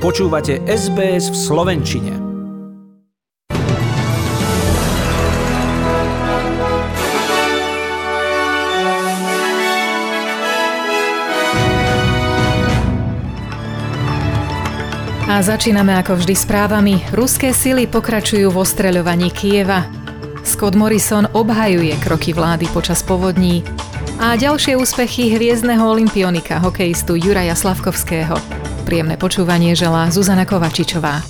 Počúvate 0.00 0.64
SBS 0.64 1.28
v 1.28 1.36
Slovenčine. 1.36 2.16
A 15.28 15.44
začíname 15.44 15.92
ako 16.00 16.16
vždy 16.16 16.32
správami. 16.32 17.04
Ruské 17.12 17.52
sily 17.52 17.84
pokračujú 17.84 18.48
v 18.48 18.56
ostreľovaní 18.56 19.28
Kieva. 19.36 19.84
Scott 20.48 20.80
Morrison 20.80 21.28
obhajuje 21.36 21.92
kroky 22.00 22.32
vlády 22.32 22.64
počas 22.72 23.04
povodní 23.04 23.60
a 24.16 24.32
ďalšie 24.32 24.80
úspechy 24.80 25.28
hviezdneho 25.36 25.84
olimpionika, 25.84 26.56
hokejistu 26.56 27.20
Juraja 27.20 27.52
Slavkovského. 27.52 28.59
Príjemné 28.88 29.20
počúvanie 29.20 29.76
želá 29.76 30.08
Zuzana 30.08 30.48
Kovačičová. 30.48 31.22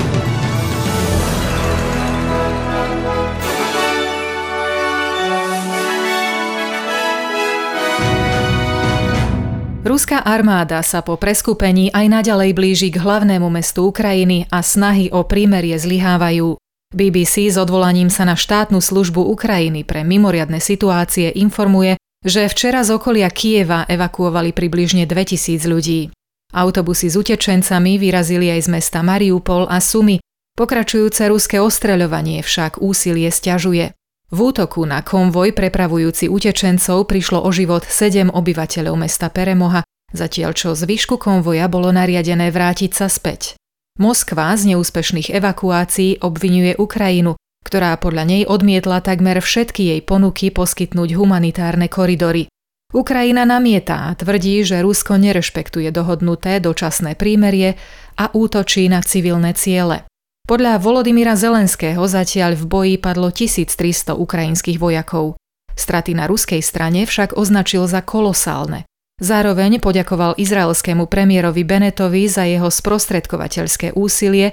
Ruská 9.90 10.22
armáda 10.22 10.86
sa 10.86 11.02
po 11.02 11.18
preskupení 11.18 11.90
aj 11.90 12.22
naďalej 12.22 12.54
blíži 12.54 12.88
k 12.94 13.02
hlavnému 13.02 13.50
mestu 13.50 13.90
Ukrajiny 13.90 14.46
a 14.46 14.62
snahy 14.62 15.10
o 15.10 15.26
prímerie 15.26 15.74
zlyhávajú. 15.74 16.54
BBC 16.94 17.50
s 17.50 17.58
odvolaním 17.58 18.06
sa 18.06 18.22
na 18.22 18.38
štátnu 18.38 18.78
službu 18.78 19.18
Ukrajiny 19.34 19.82
pre 19.82 20.06
mimoriadne 20.06 20.62
situácie 20.62 21.34
informuje, 21.34 21.98
že 22.22 22.46
včera 22.46 22.86
z 22.86 22.94
okolia 22.98 23.32
Kieva 23.34 23.88
evakuovali 23.88 24.54
približne 24.54 25.08
2000 25.10 25.64
ľudí. 25.66 26.14
Autobusy 26.50 27.06
s 27.06 27.14
utečencami 27.14 27.94
vyrazili 27.94 28.50
aj 28.50 28.66
z 28.66 28.68
mesta 28.74 29.06
Mariupol 29.06 29.70
a 29.70 29.78
Sumy, 29.78 30.18
pokračujúce 30.58 31.30
ruské 31.30 31.62
ostreľovanie 31.62 32.42
však 32.42 32.82
úsilie 32.82 33.30
stiažuje. 33.30 33.94
V 34.30 34.38
útoku 34.38 34.82
na 34.86 35.02
konvoj 35.02 35.54
prepravujúci 35.54 36.26
utečencov 36.30 37.06
prišlo 37.06 37.42
o 37.42 37.50
život 37.54 37.86
7 37.86 38.30
obyvateľov 38.30 38.94
mesta 38.98 39.30
Peremoha, 39.30 39.86
zatiaľ 40.10 40.54
čo 40.54 40.74
z 40.74 40.86
výšku 40.90 41.18
konvoja 41.22 41.70
bolo 41.70 41.94
nariadené 41.94 42.50
vrátiť 42.50 42.94
sa 42.94 43.06
späť. 43.06 43.58
Moskva 43.98 44.54
z 44.54 44.74
neúspešných 44.74 45.34
evakuácií 45.34 46.22
obvinuje 46.22 46.78
Ukrajinu, 46.78 47.38
ktorá 47.62 47.94
podľa 47.98 48.24
nej 48.26 48.42
odmietla 48.46 49.02
takmer 49.02 49.38
všetky 49.38 49.94
jej 49.94 50.00
ponuky 50.02 50.50
poskytnúť 50.50 51.14
humanitárne 51.14 51.86
koridory. 51.86 52.50
Ukrajina 52.90 53.46
namieta 53.46 54.10
a 54.10 54.18
tvrdí, 54.18 54.66
že 54.66 54.82
Rusko 54.82 55.14
nerešpektuje 55.14 55.94
dohodnuté 55.94 56.58
dočasné 56.58 57.14
prímerie 57.14 57.78
a 58.18 58.34
útočí 58.34 58.90
na 58.90 58.98
civilné 58.98 59.54
ciele. 59.54 60.10
Podľa 60.50 60.82
Volodymyra 60.82 61.38
Zelenského 61.38 62.02
zatiaľ 62.10 62.58
v 62.58 62.64
boji 62.66 62.94
padlo 62.98 63.30
1300 63.30 64.18
ukrajinských 64.18 64.82
vojakov. 64.82 65.38
Straty 65.78 66.18
na 66.18 66.26
ruskej 66.26 66.58
strane 66.66 67.06
však 67.06 67.38
označil 67.38 67.86
za 67.86 68.02
kolosálne. 68.02 68.90
Zároveň 69.22 69.78
poďakoval 69.78 70.34
izraelskému 70.34 71.06
premiérovi 71.06 71.62
Benetovi 71.62 72.26
za 72.26 72.42
jeho 72.42 72.66
sprostredkovateľské 72.66 73.94
úsilie 73.94 74.50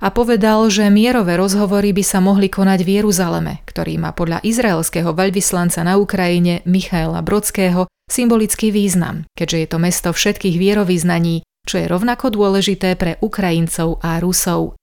a 0.00 0.08
povedal, 0.08 0.64
že 0.72 0.88
mierové 0.88 1.36
rozhovory 1.36 1.92
by 1.92 2.00
sa 2.00 2.24
mohli 2.24 2.48
konať 2.48 2.80
v 2.82 2.90
Jeruzaleme, 3.00 3.60
ktorý 3.68 4.00
má 4.00 4.16
podľa 4.16 4.40
izraelského 4.40 5.12
veľvyslanca 5.12 5.84
na 5.84 6.00
Ukrajine 6.00 6.64
Michaela 6.64 7.20
Brodského 7.20 7.84
symbolický 8.08 8.72
význam, 8.74 9.28
keďže 9.36 9.58
je 9.60 9.68
to 9.68 9.78
mesto 9.78 10.08
všetkých 10.10 10.56
vierovýznaní, 10.56 11.46
čo 11.68 11.78
je 11.78 11.86
rovnako 11.86 12.32
dôležité 12.32 12.96
pre 12.96 13.20
Ukrajincov 13.22 14.00
a 14.02 14.18
Rusov. 14.18 14.74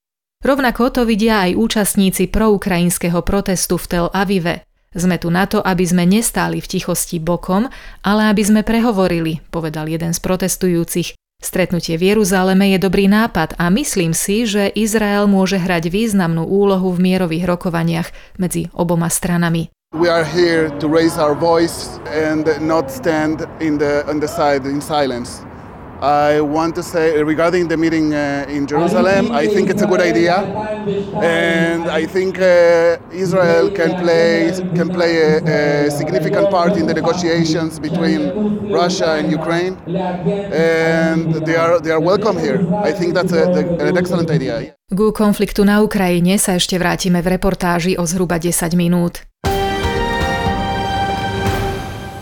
Rovnako 0.45 0.93
to 0.93 1.01
vidia 1.03 1.49
aj 1.49 1.57
účastníci 1.57 2.29
proukrajinského 2.29 3.19
protestu 3.25 3.75
v 3.81 3.85
Tel 3.89 4.07
Avive. 4.13 4.63
Sme 4.93 5.19
tu 5.19 5.33
na 5.33 5.49
to, 5.49 5.59
aby 5.59 5.83
sme 5.83 6.05
nestáli 6.07 6.63
v 6.63 6.69
tichosti 6.77 7.17
bokom, 7.17 7.67
ale 8.05 8.21
aby 8.31 8.43
sme 8.45 8.61
prehovorili, 8.63 9.43
povedal 9.49 9.89
jeden 9.89 10.13
z 10.13 10.19
protestujúcich, 10.21 11.17
Stretnutie 11.37 12.01
v 12.01 12.17
Jeruzaleme 12.17 12.73
je 12.73 12.79
dobrý 12.81 13.05
nápad 13.05 13.61
a 13.61 13.69
myslím 13.69 14.17
si, 14.17 14.49
že 14.49 14.73
Izrael 14.73 15.29
môže 15.29 15.61
hrať 15.61 15.93
významnú 15.93 16.41
úlohu 16.41 16.89
v 16.89 17.13
mierových 17.13 17.45
rokovaniach 17.45 18.09
medzi 18.41 18.73
oboma 18.73 19.05
stranami. 19.05 19.69
We 19.93 20.09
are 20.09 20.25
here 20.25 20.73
to 20.81 20.89
raise 20.89 21.21
our 21.21 21.37
voice 21.37 22.01
and 22.09 22.49
not 22.59 22.89
stand 22.89 23.45
in 23.61 23.77
the, 23.77 24.01
on 24.09 24.17
the 24.17 24.27
side 24.27 24.65
in 24.65 24.81
silence. 24.81 25.45
I 26.01 26.41
want 26.41 26.75
to 26.75 26.83
say 26.83 27.23
regarding 27.23 27.67
the 27.67 27.77
meeting 27.77 28.13
uh, 28.13 28.45
in 28.47 28.67
Jerusalem, 28.67 29.31
I 29.31 29.47
think 29.47 29.69
it's 29.69 29.81
a 29.81 29.87
good 29.87 30.01
idea, 30.01 30.37
and 31.21 31.89
I 31.89 32.05
think 32.05 32.39
uh, 32.39 32.97
Israel 33.11 33.71
can 33.71 33.97
play 33.97 34.53
can 34.75 34.89
play 34.89 35.13
a, 35.17 35.87
a, 35.87 35.91
significant 35.91 36.51
part 36.51 36.77
in 36.77 36.85
the 36.85 36.93
negotiations 36.93 37.79
between 37.79 38.21
Russia 38.71 39.17
and 39.17 39.31
Ukraine, 39.31 39.73
and 40.53 41.33
they 41.45 41.55
are 41.55 41.81
they 41.81 41.91
are 41.91 41.99
welcome 41.99 42.37
here. 42.37 42.59
I 42.89 42.91
think 42.93 43.13
that's 43.13 43.33
a, 43.33 43.45
an 43.81 43.97
excellent 43.97 44.29
idea. 44.29 44.77
Ku 44.87 45.11
konfliktu 45.11 45.67
na 45.67 45.83
Ukrajine 45.83 46.39
sa 46.39 46.55
ešte 46.55 46.79
vrátime 46.79 47.19
v 47.19 47.35
reportáži 47.35 47.99
o 47.99 48.07
zhruba 48.07 48.39
10 48.39 48.71
minút. 48.79 49.26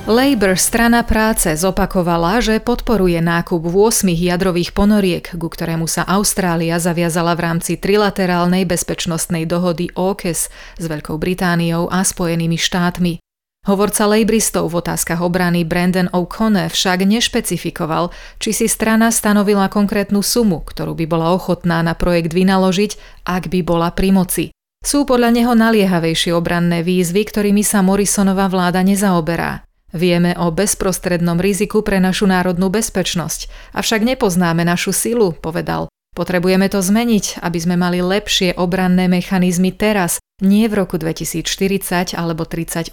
Labour 0.06 0.54
strana 0.54 1.02
práce 1.02 1.50
zopakovala, 1.58 2.38
že 2.38 2.62
podporuje 2.62 3.18
nákup 3.26 3.58
8 3.58 4.06
jadrových 4.14 4.70
ponoriek, 4.70 5.26
ku 5.34 5.50
ktorému 5.50 5.90
sa 5.90 6.06
Austrália 6.06 6.78
zaviazala 6.78 7.34
v 7.34 7.50
rámci 7.50 7.74
trilaterálnej 7.74 8.70
bezpečnostnej 8.70 9.50
dohody 9.50 9.90
AUKUS 9.98 10.54
s 10.54 10.86
Veľkou 10.86 11.18
Britániou 11.18 11.90
a 11.90 12.06
Spojenými 12.06 12.54
štátmi. 12.54 13.18
Hovorca 13.66 14.06
lejbristov 14.06 14.70
v 14.70 14.86
otázkach 14.86 15.26
obrany 15.26 15.66
Brandon 15.66 16.06
O'Connor 16.14 16.70
však 16.70 17.02
nešpecifikoval, 17.02 18.14
či 18.38 18.54
si 18.54 18.70
strana 18.70 19.10
stanovila 19.10 19.74
konkrétnu 19.74 20.22
sumu, 20.22 20.62
ktorú 20.62 20.94
by 20.94 21.10
bola 21.10 21.34
ochotná 21.34 21.82
na 21.82 21.98
projekt 21.98 22.30
vynaložiť, 22.30 23.26
ak 23.26 23.50
by 23.50 23.66
bola 23.66 23.90
pri 23.90 24.14
moci. 24.14 24.46
Sú 24.86 25.02
podľa 25.10 25.34
neho 25.34 25.58
naliehavejšie 25.58 26.30
obranné 26.30 26.86
výzvy, 26.86 27.26
ktorými 27.26 27.66
sa 27.66 27.82
Morrisonova 27.82 28.46
vláda 28.54 28.86
nezaoberá. 28.86 29.65
Vieme 29.96 30.36
o 30.36 30.52
bezprostrednom 30.52 31.40
riziku 31.40 31.80
pre 31.80 32.04
našu 32.04 32.28
národnú 32.28 32.68
bezpečnosť, 32.68 33.72
avšak 33.72 34.04
nepoznáme 34.04 34.68
našu 34.68 34.92
silu, 34.92 35.32
povedal. 35.32 35.88
Potrebujeme 36.12 36.68
to 36.68 36.84
zmeniť, 36.84 37.40
aby 37.40 37.60
sme 37.60 37.80
mali 37.80 38.04
lepšie 38.04 38.60
obranné 38.60 39.08
mechanizmy 39.08 39.72
teraz, 39.72 40.20
nie 40.44 40.68
v 40.68 40.84
roku 40.84 41.00
2040 41.00 42.12
alebo 42.12 42.44
38. 42.44 42.92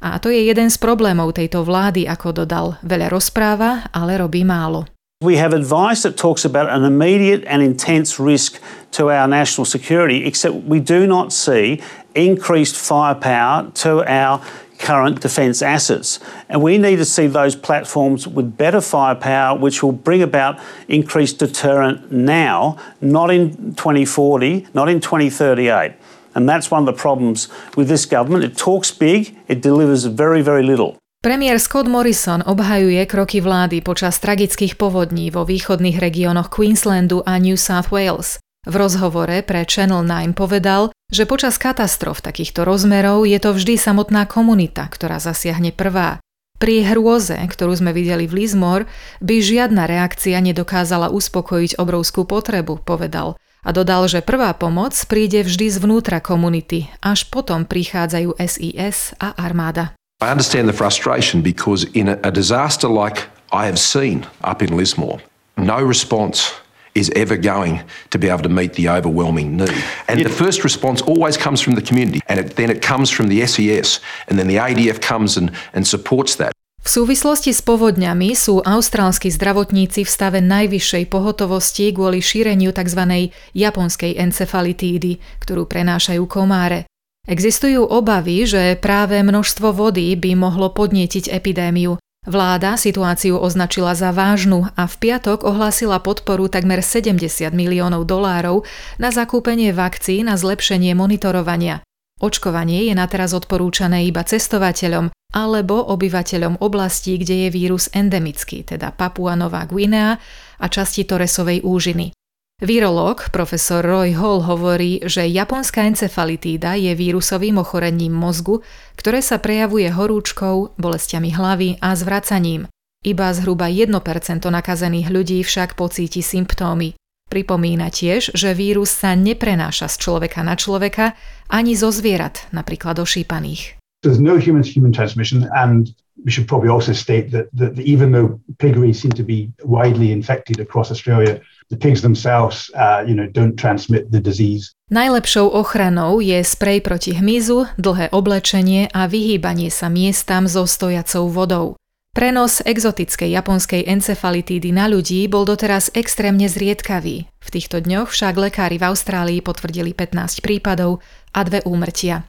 A 0.00 0.08
to 0.20 0.28
je 0.28 0.44
jeden 0.44 0.68
z 0.68 0.76
problémov 0.76 1.32
tejto 1.36 1.64
vlády, 1.64 2.04
ako 2.04 2.44
dodal. 2.44 2.76
Veľa 2.84 3.08
rozpráva, 3.08 3.88
ale 3.88 4.20
robí 4.20 4.44
málo. 4.44 4.84
We 5.20 5.36
have 5.36 5.52
advice 5.52 6.00
that 6.08 6.16
talks 6.16 6.48
about 6.48 6.72
an 6.72 6.84
immediate 6.84 7.44
and 7.44 7.60
intense 7.60 8.16
risk 8.16 8.56
to 8.96 9.12
our 9.12 9.28
national 9.28 9.68
security, 9.68 10.24
except 10.24 10.64
we 10.64 10.80
do 10.80 11.04
not 11.04 11.32
see 11.32 11.80
increased 12.16 12.76
firepower 12.76 13.68
to 13.84 14.00
our 14.08 14.40
current 14.80 15.20
defence 15.20 15.62
assets. 15.62 16.18
And 16.48 16.62
we 16.62 16.78
need 16.78 16.96
to 16.96 17.04
see 17.04 17.28
those 17.28 17.54
platforms 17.54 18.26
with 18.26 18.56
better 18.56 18.80
firepower, 18.80 19.58
which 19.58 19.82
will 19.82 19.92
bring 19.92 20.22
about 20.22 20.58
increased 20.88 21.38
deterrent 21.38 22.10
now, 22.10 22.76
not 23.00 23.30
in 23.30 23.74
2040, 23.76 24.66
not 24.74 24.88
in 24.88 25.00
2038. 25.00 25.92
And 26.34 26.48
that's 26.48 26.70
one 26.70 26.82
of 26.82 26.86
the 26.86 27.00
problems 27.00 27.48
with 27.76 27.88
this 27.88 28.06
government. 28.06 28.44
It 28.44 28.56
talks 28.56 28.90
big, 28.90 29.36
it 29.48 29.62
delivers 29.62 30.04
very, 30.04 30.42
very 30.42 30.62
little. 30.62 30.96
Premiér 31.20 31.60
Scott 31.60 31.84
Morrison 31.84 32.40
obhajuje 32.46 33.06
kroky 33.06 33.44
vlády 33.44 33.84
počas 33.84 34.16
tragických 34.24 34.72
povodní 34.80 35.28
vo 35.28 35.44
východných 35.44 36.00
regiónoch 36.00 36.48
Queenslandu 36.48 37.20
a 37.28 37.36
New 37.36 37.60
South 37.60 37.92
Wales. 37.92 38.40
V 38.68 38.76
rozhovore 38.76 39.40
pre 39.40 39.64
Channel 39.64 40.04
9 40.04 40.36
povedal, 40.36 40.92
že 41.08 41.24
počas 41.24 41.56
katastrof 41.56 42.20
takýchto 42.20 42.68
rozmerov 42.68 43.24
je 43.24 43.40
to 43.40 43.56
vždy 43.56 43.80
samotná 43.80 44.28
komunita, 44.28 44.84
ktorá 44.84 45.16
zasiahne 45.16 45.72
prvá. 45.72 46.20
Pri 46.60 46.84
hrôze, 46.84 47.40
ktorú 47.40 47.72
sme 47.72 47.96
videli 47.96 48.28
v 48.28 48.44
Lismore, 48.44 48.84
by 49.24 49.40
žiadna 49.40 49.88
reakcia 49.88 50.36
nedokázala 50.44 51.08
uspokojiť 51.08 51.80
obrovskú 51.80 52.28
potrebu, 52.28 52.84
povedal. 52.84 53.40
A 53.64 53.72
dodal, 53.72 54.04
že 54.12 54.20
prvá 54.20 54.52
pomoc 54.52 54.92
príde 55.08 55.40
vždy 55.40 55.80
zvnútra 55.80 56.20
komunity, 56.20 56.92
až 57.00 57.32
potom 57.32 57.64
prichádzajú 57.64 58.36
SIS 58.36 59.16
a 59.24 59.40
armáda. 59.40 59.96
I 60.20 60.28
understand 60.28 60.68
the 60.68 60.76
frustration 60.76 61.40
because 61.40 61.88
in 61.96 62.12
a 62.12 62.28
disaster 62.28 62.92
like 62.92 63.24
I 63.56 63.64
have 63.64 63.80
seen 63.80 64.28
up 64.44 64.60
in 64.60 64.76
Lismore, 64.76 65.24
no 65.56 65.80
response 65.80 66.60
is 66.94 67.10
ever 67.14 67.36
going 67.36 67.82
to 68.10 68.18
be 68.18 68.28
able 68.28 68.42
to 68.42 68.48
meet 68.48 68.74
the 68.74 68.88
overwhelming 68.88 69.56
need. 69.56 69.74
And 70.08 70.24
the 70.24 70.30
first 70.30 70.64
response 70.64 71.02
always 71.02 71.36
comes 71.36 71.60
from 71.60 71.74
the 71.74 71.82
community, 71.82 72.20
and 72.28 72.40
it, 72.40 72.56
then 72.56 72.70
it 72.70 72.82
comes 72.82 73.10
from 73.10 73.28
the 73.28 73.46
SES, 73.46 74.00
and 74.28 74.38
then 74.38 74.48
the 74.48 74.56
ADF 74.56 75.00
comes 75.00 75.36
and, 75.36 75.50
and 75.72 75.86
supports 75.86 76.36
that. 76.36 76.52
V 76.80 76.88
súvislosti 76.88 77.52
s 77.52 77.60
povodňami 77.60 78.32
sú 78.32 78.64
austrálski 78.64 79.28
zdravotníci 79.28 80.00
v 80.00 80.10
stave 80.10 80.40
najvyššej 80.40 81.12
pohotovosti 81.12 81.92
kvôli 81.92 82.24
šíreniu 82.24 82.72
tzv. 82.72 83.28
japonskej 83.52 84.16
encefalitídy, 84.16 85.20
ktorú 85.44 85.68
prenášajú 85.68 86.24
komáre. 86.24 86.88
Existujú 87.28 87.84
obavy, 87.84 88.48
že 88.48 88.80
práve 88.80 89.20
množstvo 89.20 89.76
vody 89.76 90.16
by 90.16 90.32
mohlo 90.40 90.72
podnietiť 90.72 91.28
epidémiu. 91.28 92.00
Vláda 92.28 92.76
situáciu 92.76 93.40
označila 93.40 93.96
za 93.96 94.12
vážnu 94.12 94.68
a 94.76 94.84
v 94.84 94.94
piatok 95.00 95.40
ohlásila 95.40 96.04
podporu 96.04 96.52
takmer 96.52 96.84
70 96.84 97.16
miliónov 97.56 98.04
dolárov 98.04 98.68
na 99.00 99.08
zakúpenie 99.08 99.72
vakcín 99.72 100.28
a 100.28 100.36
zlepšenie 100.36 100.92
monitorovania. 100.92 101.80
Očkovanie 102.20 102.84
je 102.84 102.92
na 102.92 103.08
teraz 103.08 103.32
odporúčané 103.32 104.04
iba 104.04 104.20
cestovateľom 104.20 105.08
alebo 105.32 105.80
obyvateľom 105.80 106.60
oblastí, 106.60 107.16
kde 107.16 107.48
je 107.48 107.56
vírus 107.56 107.88
endemický, 107.96 108.68
teda 108.68 108.92
Papua 108.92 109.32
Nová 109.32 109.64
Guinea 109.64 110.20
a 110.60 110.66
časti 110.68 111.08
Toresovej 111.08 111.64
úžiny. 111.64 112.12
Virológ 112.60 113.32
profesor 113.32 113.80
Roy 113.80 114.12
Hall 114.12 114.44
hovorí, 114.44 115.00
že 115.08 115.24
japonská 115.24 115.88
encefalitída 115.88 116.76
je 116.76 116.92
vírusovým 116.92 117.56
ochorením 117.56 118.12
mozgu, 118.12 118.60
ktoré 119.00 119.24
sa 119.24 119.40
prejavuje 119.40 119.88
horúčkou, 119.88 120.76
bolestiami 120.76 121.32
hlavy 121.32 121.80
a 121.80 121.96
zvracaním. 121.96 122.68
Iba 123.00 123.32
zhruba 123.32 123.72
1% 123.72 124.44
nakazených 124.44 125.08
ľudí 125.08 125.40
však 125.40 125.72
pocíti 125.72 126.20
symptómy. 126.20 127.00
Pripomína 127.32 127.88
tiež, 127.88 128.36
že 128.36 128.52
vírus 128.52 128.92
sa 128.92 129.16
neprenáša 129.16 129.88
z 129.88 129.96
človeka 129.96 130.44
na 130.44 130.52
človeka 130.52 131.16
ani 131.48 131.72
zo 131.72 131.88
zvierat, 131.88 132.44
napríklad 132.52 133.00
ošípaných. 133.00 133.80
There's 134.04 134.20
no 134.20 134.36
human-to-human 134.36 134.92
transmission 134.92 135.48
and 135.56 135.88
we 136.24 136.28
should 136.28 136.44
probably 136.44 136.68
also 136.68 136.92
state 136.92 137.32
that, 137.32 137.48
that 137.56 137.80
even 137.80 138.12
though 138.12 138.36
piggeries 138.60 139.00
seem 139.00 139.16
to 139.16 139.24
be 139.24 139.48
widely 139.64 140.12
infected 140.12 140.60
across 140.60 140.92
Australia, 140.92 141.40
the 141.70 141.78
pigs 141.78 142.02
themselves, 142.02 142.68
uh, 142.74 143.00
you 143.06 143.14
know, 143.14 143.30
don't 143.30 143.56
transmit 143.56 144.10
the 144.10 144.20
disease. 144.20 144.74
Najlepšou 144.90 145.46
ochranou 145.54 146.18
je 146.18 146.42
sprej 146.42 146.82
proti 146.82 147.14
hmyzu, 147.14 147.70
dlhé 147.78 148.10
oblečenie 148.10 148.90
a 148.90 149.06
vyhýbanie 149.06 149.70
sa 149.70 149.86
miestam 149.86 150.50
so 150.50 150.66
stojacou 150.66 151.30
vodou. 151.30 151.66
Prenos 152.10 152.58
exotickej 152.66 153.30
japonskej 153.38 153.86
encefalitídy 153.86 154.74
na 154.74 154.90
ľudí 154.90 155.30
bol 155.30 155.46
doteraz 155.46 155.94
extrémne 155.94 156.50
zriedkavý. 156.50 157.30
V 157.38 157.48
týchto 157.54 157.78
dňoch 157.78 158.10
však 158.10 158.34
lekári 158.34 158.82
v 158.82 158.90
Austrálii 158.90 159.38
potvrdili 159.38 159.94
15 159.94 160.42
prípadov 160.42 161.06
a 161.30 161.46
dve 161.46 161.62
úmrtia. 161.62 162.26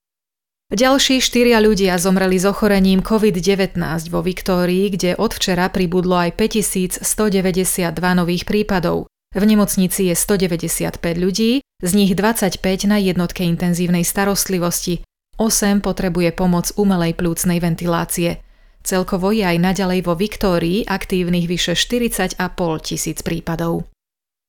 Ďalší 0.71 1.19
štyria 1.19 1.59
ľudia 1.59 1.99
zomreli 1.99 2.39
s 2.39 2.47
ochorením 2.47 3.03
COVID-19 3.03 3.75
vo 4.07 4.23
Viktórii, 4.23 4.87
kde 4.93 5.19
od 5.19 5.35
včera 5.35 5.67
pribudlo 5.67 6.15
aj 6.15 6.37
5192 6.39 7.91
nových 8.15 8.47
prípadov. 8.47 9.10
V 9.31 9.43
nemocnici 9.47 10.11
je 10.11 10.15
195 10.15 10.99
ľudí, 11.15 11.63
z 11.63 11.91
nich 11.95 12.11
25 12.11 12.59
na 12.91 12.99
jednotke 12.99 13.47
intenzívnej 13.47 14.03
starostlivosti, 14.03 15.07
8 15.39 15.79
potrebuje 15.79 16.35
pomoc 16.35 16.69
umelej 16.75 17.15
plúcnej 17.15 17.63
ventilácie. 17.63 18.43
Celkovo 18.83 19.31
je 19.31 19.47
aj 19.47 19.57
naďalej 19.57 19.99
vo 20.03 20.19
Viktórii 20.19 20.83
aktívnych 20.83 21.47
vyše 21.47 21.79
40,5 21.79 22.35
tisíc 22.83 23.23
prípadov. 23.23 23.87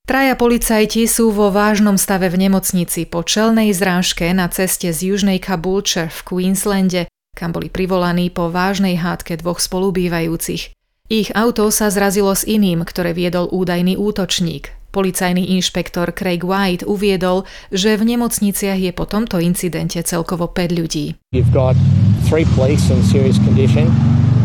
Traja 0.02 0.34
policajti 0.34 1.06
sú 1.06 1.30
vo 1.30 1.54
vážnom 1.54 1.94
stave 1.94 2.26
v 2.26 2.50
nemocnici 2.50 3.06
po 3.06 3.22
čelnej 3.22 3.70
zrážke 3.70 4.34
na 4.34 4.50
ceste 4.50 4.90
z 4.90 5.14
južnej 5.14 5.38
Kabulče 5.38 6.10
v 6.10 6.18
Queenslande, 6.26 7.02
kam 7.38 7.54
boli 7.54 7.70
privolaní 7.70 8.34
po 8.34 8.50
vážnej 8.50 8.98
hádke 8.98 9.38
dvoch 9.38 9.62
spolubývajúcich. 9.62 10.74
Ich 11.12 11.36
auto 11.36 11.68
sa 11.68 11.92
zrazilo 11.92 12.32
s 12.32 12.40
iným, 12.40 12.88
ktoré 12.88 13.12
viedol 13.12 13.44
údajný 13.52 14.00
útočník. 14.00 14.72
Policajný 14.96 15.44
inšpektor 15.60 16.08
Craig 16.16 16.40
White 16.40 16.88
uviedol, 16.88 17.44
že 17.68 18.00
v 18.00 18.16
nemocniciach 18.16 18.80
je 18.80 18.96
po 18.96 19.04
tomto 19.04 19.36
incidente 19.36 20.00
celkovo 20.00 20.48
5 20.48 20.72
ľudí. 20.72 21.20
You've 21.36 21.52
got 21.52 21.76
three 22.24 22.48
police 22.56 22.88
in 22.88 23.04
serious 23.04 23.36
condition. 23.44 23.92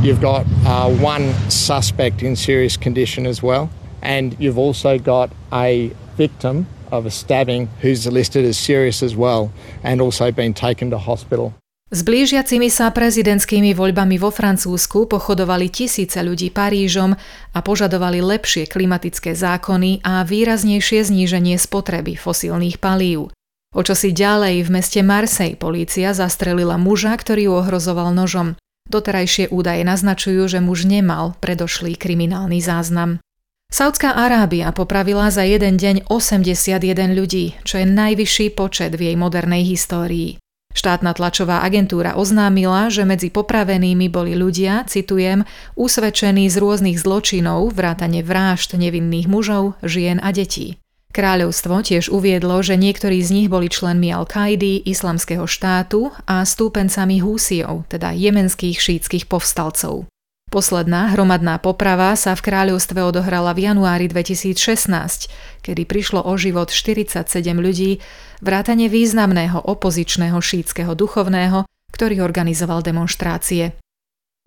You've 0.04 0.19
got 0.19 0.44
uh, 0.68 0.92
one 1.00 1.31
suspect 1.48 2.19
in 2.19 2.36
serious 2.36 2.75
condition 2.75 3.24
as 3.24 3.40
well. 3.40 3.72
And 4.04 4.36
you've 4.36 4.60
also 4.60 5.00
got 5.00 5.31
a 5.56 5.96
victim 6.19 6.68
of 6.92 7.08
a 7.08 7.12
stabbing 7.16 7.72
who's 7.80 8.04
listed 8.12 8.44
as 8.44 8.60
serious 8.60 9.00
as 9.00 9.16
well 9.16 9.56
and 9.88 10.04
also 10.04 10.36
been 10.36 10.52
taken 10.52 10.92
to 10.92 11.00
hospital. 11.00 11.56
S 11.88 12.04
blížiacimi 12.04 12.68
sa 12.68 12.92
prezidentskými 12.92 13.72
voľbami 13.72 14.19
vo 14.19 14.28
Francúzsku 14.28 15.07
pochodovali 15.07 15.72
tisíce 15.72 16.19
ľudí 16.19 16.51
Parížom 16.51 17.16
a 17.56 17.60
požadovali 17.63 18.19
lepšie 18.19 18.68
klimatické 18.68 19.31
zákony 19.31 20.04
a 20.04 20.28
výraznejšie 20.28 21.07
zníženie 21.07 21.56
spotreby 21.56 22.19
fosílnych 22.19 22.84
palív. 22.84 23.31
O 23.72 23.81
čo 23.88 23.95
si 23.95 24.12
ďalej 24.12 24.68
v 24.68 24.69
meste 24.75 25.00
Marseille 25.00 25.56
polícia 25.56 26.12
zastrelila 26.12 26.75
muža, 26.75 27.16
ktorý 27.16 27.48
ju 27.48 27.54
ohrozoval 27.56 28.12
nožom. 28.12 28.60
Doterajšie 28.92 29.48
údaje 29.56 29.88
naznačujú, 29.88 30.44
že 30.44 30.60
muž 30.60 30.83
nemal 30.83 31.40
predošlý 31.40 31.95
kriminálny 31.95 32.60
záznam. 32.60 33.24
Saudská 33.72 34.12
Arábia 34.12 34.75
popravila 34.75 35.31
za 35.31 35.48
jeden 35.48 35.80
deň 35.80 36.12
81 36.12 36.83
ľudí, 37.16 37.56
čo 37.63 37.80
je 37.80 37.88
najvyšší 37.88 38.56
počet 38.60 38.92
v 38.95 39.12
jej 39.12 39.16
modernej 39.16 39.63
histórii. 39.63 40.40
Štátna 40.77 41.18
tlačová 41.18 41.65
agentúra 41.65 42.13
oznámila, 42.13 42.94
že 42.94 43.01
medzi 43.01 43.33
popravenými 43.33 44.13
boli 44.13 44.38
ľudia, 44.38 44.85
citujem, 44.85 45.41
usvedčení 45.74 46.45
z 46.45 46.56
rôznych 46.62 47.01
zločinov, 47.01 47.74
vrátane 47.74 48.21
vražd 48.21 48.77
nevinných 48.77 49.25
mužov, 49.25 49.74
žien 49.81 50.21
a 50.21 50.29
detí. 50.29 50.77
Kráľovstvo 51.18 51.81
tiež 51.81 52.13
uviedlo, 52.13 52.62
že 52.62 52.77
niektorí 52.77 53.25
z 53.25 53.33
nich 53.33 53.47
boli 53.50 53.74
členmi 53.74 54.13
Al-Kaidy, 54.13 54.85
islamského 54.85 55.50
štátu 55.50 56.13
a 56.29 56.45
stúpencami 56.45 57.25
Húsiov, 57.25 57.89
teda 57.89 58.13
jemenských 58.13 58.77
šítskych 58.77 59.25
povstalcov. 59.25 60.06
Posledná 60.47 61.11
hromadná 61.11 61.59
poprava 61.59 62.15
sa 62.15 62.31
v 62.31 62.47
kráľovstve 62.47 63.03
odohrala 63.03 63.51
v 63.51 63.67
januári 63.67 64.07
2016, 64.07 65.27
kedy 65.59 65.83
prišlo 65.83 66.23
o 66.23 66.33
život 66.39 66.71
47 66.71 67.27
ľudí, 67.59 67.99
vrátane 68.39 68.88
významného 68.88 69.59
opozičného 69.59 70.39
šítskeho 70.39 70.95
duchovného, 70.95 71.67
ktorý 71.91 72.23
organizoval 72.23 72.79
demonstrácie. 72.79 73.75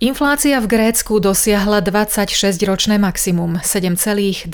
Inflácia 0.00 0.56
v 0.64 0.73
Grécku 0.73 1.20
dosiahla 1.20 1.85
26-ročné 1.85 2.97
maximum 2.97 3.61
7,2% 3.61 4.49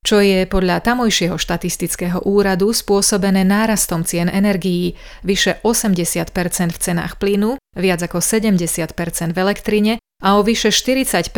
čo 0.00 0.24
je 0.24 0.48
podľa 0.48 0.80
tamojšieho 0.80 1.36
štatistického 1.36 2.24
úradu 2.24 2.72
spôsobené 2.72 3.44
nárastom 3.44 4.00
cien 4.02 4.32
energií 4.32 4.96
vyše 5.20 5.60
80 5.60 6.32
v 6.72 6.78
cenách 6.80 7.20
plynu, 7.20 7.60
viac 7.76 8.00
ako 8.00 8.24
70% 8.24 9.36
v 9.36 9.38
elektrine 9.38 9.92
a 10.24 10.36
o 10.36 10.44
vyše 10.44 10.72
40% 10.72 11.30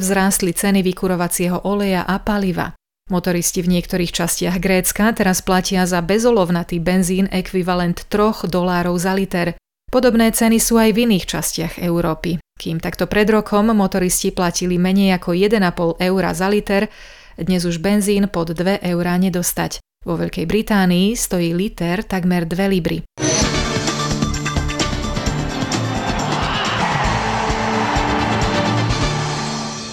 vzrástli 0.00 0.52
ceny 0.52 0.84
vykurovacieho 0.84 1.64
oleja 1.64 2.04
a 2.04 2.20
paliva. 2.20 2.76
Motoristi 3.10 3.58
v 3.64 3.74
niektorých 3.74 4.14
častiach 4.14 4.62
Grécka 4.62 5.10
teraz 5.10 5.42
platia 5.42 5.82
za 5.82 5.98
bezolovnatý 5.98 6.78
benzín 6.78 7.26
ekvivalent 7.26 8.06
3 8.06 8.46
dolárov 8.46 8.94
za 8.94 9.18
liter. 9.18 9.58
Podobné 9.90 10.30
ceny 10.30 10.62
sú 10.62 10.78
aj 10.78 10.94
v 10.94 11.10
iných 11.10 11.26
častiach 11.26 11.74
Európy. 11.82 12.38
Kým 12.54 12.78
takto 12.78 13.10
pred 13.10 13.26
rokom 13.26 13.74
motoristi 13.74 14.30
platili 14.30 14.78
menej 14.78 15.18
ako 15.18 15.34
1,5 15.34 15.98
eur 15.98 16.22
za 16.30 16.46
liter, 16.46 16.86
dnes 17.40 17.64
už 17.64 17.80
benzín 17.80 18.28
pod 18.28 18.52
2 18.52 18.84
eurá 18.84 19.16
nedostať. 19.16 19.80
Vo 20.04 20.16
Veľkej 20.16 20.44
Británii 20.44 21.16
stojí 21.16 21.56
liter 21.56 22.04
takmer 22.04 22.44
2 22.44 22.72
libry. 22.72 23.04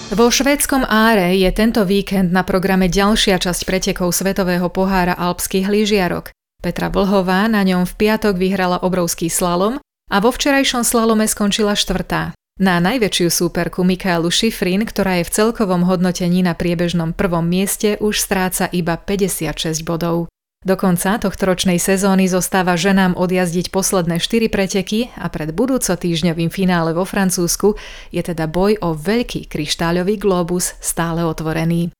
Vo 0.08 0.34
švédskom 0.34 0.82
Áre 0.88 1.36
je 1.38 1.50
tento 1.54 1.84
víkend 1.86 2.34
na 2.34 2.42
programe 2.42 2.90
ďalšia 2.90 3.38
časť 3.38 3.62
pretekov 3.62 4.10
Svetového 4.10 4.66
pohára 4.72 5.14
alpských 5.14 5.70
lyžiarok. 5.70 6.34
Petra 6.58 6.90
Vlhová 6.90 7.46
na 7.46 7.62
ňom 7.62 7.86
v 7.86 7.92
piatok 7.94 8.34
vyhrala 8.34 8.82
obrovský 8.82 9.30
slalom 9.30 9.78
a 10.10 10.16
vo 10.18 10.34
včerajšom 10.34 10.82
slalome 10.82 11.28
skončila 11.28 11.78
štvrtá. 11.78 12.37
Na 12.58 12.82
najväčšiu 12.82 13.30
súperku 13.30 13.86
Mikaelu 13.86 14.26
Šifrin, 14.34 14.82
ktorá 14.82 15.22
je 15.22 15.30
v 15.30 15.34
celkovom 15.34 15.86
hodnotení 15.86 16.42
na 16.42 16.58
priebežnom 16.58 17.14
prvom 17.14 17.46
mieste, 17.46 17.94
už 18.02 18.18
stráca 18.18 18.66
iba 18.74 18.98
56 18.98 19.86
bodov. 19.86 20.26
Do 20.66 20.74
konca 20.74 21.22
tohto 21.22 21.46
ročnej 21.46 21.78
sezóny 21.78 22.26
zostáva 22.26 22.74
ženám 22.74 23.14
odjazdiť 23.14 23.70
posledné 23.70 24.18
4 24.18 24.50
preteky 24.50 25.06
a 25.14 25.30
pred 25.30 25.54
budúco 25.54 25.94
týždňovým 25.94 26.50
finále 26.50 26.90
vo 26.98 27.06
Francúzsku 27.06 27.78
je 28.10 28.26
teda 28.26 28.50
boj 28.50 28.74
o 28.82 28.90
veľký 28.90 29.46
kryštáľový 29.46 30.18
globus 30.18 30.74
stále 30.82 31.22
otvorený. 31.22 31.94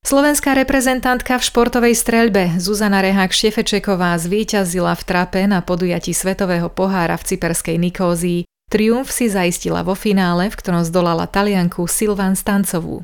Slovenská 0.00 0.56
reprezentantka 0.56 1.36
v 1.36 1.44
športovej 1.44 1.92
streľbe 1.92 2.56
Zuzana 2.56 3.04
Rehák 3.04 3.36
Štefečeková 3.36 4.16
zvíťazila 4.16 4.96
v 4.96 5.02
trape 5.04 5.44
na 5.44 5.60
podujatí 5.60 6.16
Svetového 6.16 6.72
pohára 6.72 7.20
v 7.20 7.36
cyperskej 7.36 7.76
Nikózii. 7.76 8.49
Triumf 8.70 9.10
si 9.10 9.26
zaistila 9.26 9.82
vo 9.82 9.98
finále, 9.98 10.46
v 10.46 10.54
ktorom 10.54 10.86
zdolala 10.86 11.26
Talianku 11.26 11.90
Silvan 11.90 12.38
Stancovú. 12.38 13.02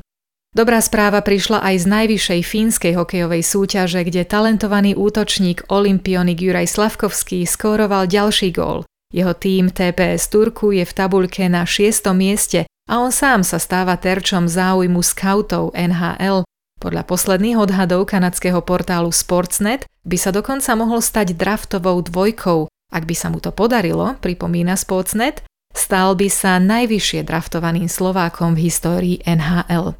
Dobrá 0.55 0.79
správa 0.79 1.19
prišla 1.19 1.59
aj 1.59 1.75
z 1.83 1.85
najvyššej 1.91 2.41
fínskej 2.47 2.93
hokejovej 2.95 3.43
súťaže, 3.43 3.99
kde 4.07 4.23
talentovaný 4.23 4.95
útočník 4.95 5.67
Olympionik 5.67 6.39
Juraj 6.39 6.71
Slavkovský 6.71 7.43
skóroval 7.43 8.07
ďalší 8.07 8.55
gól. 8.55 8.87
Jeho 9.11 9.35
tým 9.35 9.67
TPS 9.67 10.31
Turku 10.31 10.71
je 10.71 10.87
v 10.87 10.95
tabuľke 10.95 11.51
na 11.51 11.67
6. 11.67 12.15
mieste 12.15 12.63
a 12.87 13.03
on 13.03 13.11
sám 13.11 13.43
sa 13.43 13.59
stáva 13.59 13.99
terčom 13.99 14.47
záujmu 14.47 15.03
scoutov 15.03 15.75
NHL. 15.75 16.47
Podľa 16.79 17.03
posledných 17.03 17.59
odhadov 17.59 18.07
kanadského 18.07 18.63
portálu 18.63 19.11
Sportsnet 19.11 19.83
by 20.07 20.15
sa 20.15 20.31
dokonca 20.31 20.71
mohol 20.79 21.03
stať 21.03 21.35
draftovou 21.35 21.99
dvojkou. 22.07 22.71
Ak 22.87 23.03
by 23.03 23.15
sa 23.19 23.27
mu 23.27 23.43
to 23.43 23.51
podarilo, 23.51 24.15
pripomína 24.23 24.79
Sportsnet, 24.79 25.43
stal 25.77 26.17
by 26.17 26.27
sa 26.27 26.59
najvyššie 26.59 27.23
draftovaným 27.23 27.87
Slovákom 27.87 28.57
v 28.57 28.67
histórii 28.67 29.17
NHL. 29.23 29.95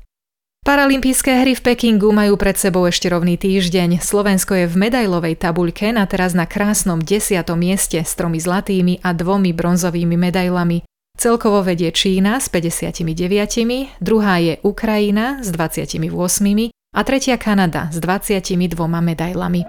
Paralympijské 0.68 1.48
hry 1.48 1.56
v 1.56 1.64
Pekingu 1.64 2.12
majú 2.12 2.36
pred 2.36 2.60
sebou 2.60 2.84
ešte 2.84 3.08
rovný 3.08 3.40
týždeň. 3.40 4.04
Slovensko 4.04 4.52
je 4.52 4.68
v 4.68 4.76
medailovej 4.76 5.40
tabuľke 5.40 5.96
na 5.96 6.04
teraz 6.04 6.36
na 6.36 6.44
krásnom 6.44 7.00
desiatom 7.00 7.56
mieste 7.56 8.04
s 8.04 8.12
tromi 8.20 8.36
zlatými 8.36 9.00
a 9.00 9.16
dvomi 9.16 9.56
bronzovými 9.56 10.20
medailami. 10.20 10.84
Celkovo 11.16 11.64
vedie 11.64 11.88
Čína 11.96 12.44
s 12.44 12.52
59, 12.52 13.08
druhá 14.04 14.44
je 14.44 14.60
Ukrajina 14.60 15.40
s 15.40 15.56
28 15.56 16.04
a 16.70 17.02
tretia 17.08 17.40
Kanada 17.40 17.88
s 17.88 17.98
22 18.04 18.60
medailami. 18.76 19.64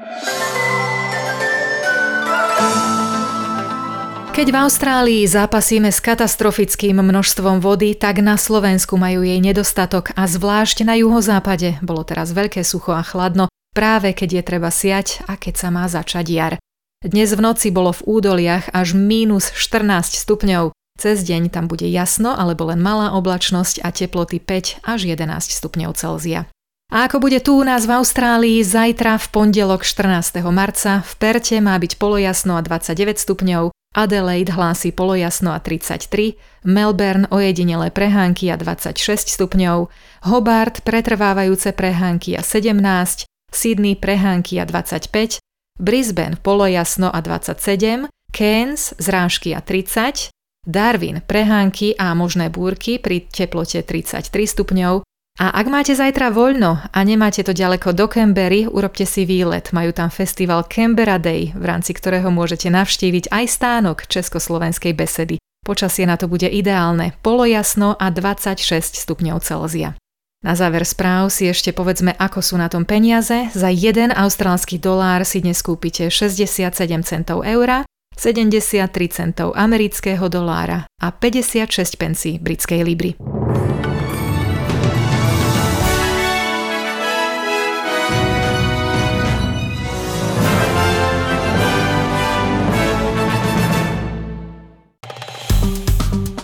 Keď 4.39 4.55
v 4.55 4.63
Austrálii 4.71 5.23
zápasíme 5.27 5.91
s 5.91 5.99
katastrofickým 5.99 7.03
množstvom 7.03 7.59
vody, 7.59 7.99
tak 7.99 8.23
na 8.23 8.39
Slovensku 8.39 8.95
majú 8.95 9.27
jej 9.27 9.43
nedostatok 9.43 10.15
a 10.15 10.31
zvlášť 10.31 10.87
na 10.87 10.95
juhozápade 10.95 11.83
bolo 11.83 12.07
teraz 12.07 12.31
veľké 12.31 12.63
sucho 12.63 12.95
a 12.95 13.03
chladno, 13.03 13.51
práve 13.75 14.15
keď 14.15 14.39
je 14.39 14.43
treba 14.47 14.71
siať 14.71 15.27
a 15.27 15.35
keď 15.35 15.55
sa 15.59 15.69
má 15.75 15.91
začať 15.91 16.31
jar. 16.31 16.55
Dnes 17.03 17.35
v 17.35 17.43
noci 17.43 17.75
bolo 17.75 17.91
v 17.91 18.23
údoliach 18.23 18.71
až 18.71 18.95
mínus 18.95 19.51
14 19.59 20.15
stupňov. 20.15 20.71
Cez 20.95 21.27
deň 21.27 21.51
tam 21.51 21.67
bude 21.67 21.91
jasno 21.91 22.31
alebo 22.31 22.71
len 22.71 22.79
malá 22.79 23.19
oblačnosť 23.19 23.83
a 23.83 23.91
teploty 23.91 24.39
5 24.39 24.87
až 24.87 25.01
11 25.03 25.51
stupňov 25.51 25.99
Celzia. 25.99 26.47
A 26.95 27.11
ako 27.11 27.27
bude 27.27 27.43
tu 27.43 27.59
u 27.59 27.67
nás 27.67 27.91
v 27.91 27.99
Austrálii, 27.99 28.63
zajtra 28.63 29.19
v 29.19 29.27
pondelok 29.35 29.83
14. 29.83 30.47
marca 30.55 31.03
v 31.03 31.13
Perte 31.19 31.59
má 31.59 31.75
byť 31.75 31.99
polojasno 31.99 32.55
a 32.55 32.63
29 32.63 33.19
stupňov, 33.19 33.75
Adelaide 33.97 34.53
hlási 34.53 34.93
polojasno 34.93 35.51
a 35.53 35.59
33, 35.59 36.37
Melbourne 36.69 37.27
ojedinelé 37.33 37.91
prehánky 37.91 38.53
a 38.53 38.57
26 38.61 38.95
stupňov, 39.33 39.89
Hobart 40.29 40.85
pretrvávajúce 40.85 41.73
prehánky 41.73 42.37
a 42.37 42.45
17, 42.45 43.25
Sydney 43.49 43.97
prehánky 43.97 44.61
a 44.61 44.69
25, 44.69 45.41
Brisbane 45.81 46.37
polojasno 46.37 47.09
a 47.09 47.19
27, 47.25 48.13
Cairns 48.29 48.93
zrážky 49.01 49.57
a 49.57 49.65
30, 49.65 50.31
Darwin 50.69 51.25
prehánky 51.25 51.97
a 51.97 52.13
možné 52.13 52.53
búrky 52.53 53.01
pri 53.01 53.25
teplote 53.25 53.81
33 53.81 54.29
stupňov, 54.29 55.08
a 55.39 55.55
ak 55.55 55.71
máte 55.71 55.95
zajtra 55.95 56.35
voľno 56.35 56.83
a 56.91 56.99
nemáte 57.07 57.47
to 57.47 57.55
ďaleko 57.55 57.95
do 57.95 58.11
Canberry, 58.11 58.67
urobte 58.67 59.07
si 59.07 59.23
výlet. 59.23 59.71
Majú 59.71 59.95
tam 59.95 60.11
festival 60.11 60.67
Canberra 60.67 61.23
Day, 61.23 61.55
v 61.55 61.63
rámci 61.63 61.95
ktorého 61.95 62.27
môžete 62.35 62.67
navštíviť 62.75 63.31
aj 63.31 63.45
stánok 63.47 64.11
Československej 64.11 64.99
besedy. 64.99 65.39
Počasie 65.63 66.11
na 66.11 66.19
to 66.19 66.27
bude 66.27 66.51
ideálne, 66.51 67.15
polojasno 67.23 67.95
a 67.95 68.11
26 68.11 68.99
stupňov 68.99 69.39
Celzia. 69.39 69.95
Na 70.43 70.59
záver 70.59 70.83
správ 70.83 71.31
si 71.31 71.47
ešte 71.47 71.71
povedzme, 71.71 72.19
ako 72.19 72.43
sú 72.43 72.59
na 72.59 72.67
tom 72.67 72.83
peniaze. 72.83 73.47
Za 73.55 73.71
1 73.71 74.11
austrálsky 74.19 74.83
dolár 74.83 75.23
si 75.23 75.39
dnes 75.39 75.63
kúpite 75.63 76.11
67 76.11 76.75
centov 77.07 77.47
eura, 77.47 77.87
73 78.19 78.91
centov 79.15 79.55
amerického 79.55 80.27
dolára 80.27 80.83
a 80.99 81.15
56 81.15 81.95
pencí 81.95 82.43
britskej 82.43 82.83
libry. 82.83 83.15